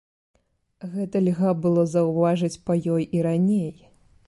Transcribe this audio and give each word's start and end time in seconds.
Гэта 0.93 1.21
льга 1.25 1.51
было 1.67 1.83
заўважыць 1.95 2.59
па 2.69 2.73
ёй 2.97 3.03
і 3.19 3.25
раней. 3.29 3.71